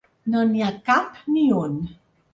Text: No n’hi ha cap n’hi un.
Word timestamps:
No 0.35 0.39
n’hi 0.53 0.63
ha 0.67 0.71
cap 0.87 1.21
n’hi 1.35 1.47
un. 1.61 1.77